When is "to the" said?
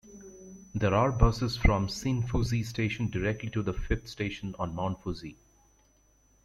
3.51-3.73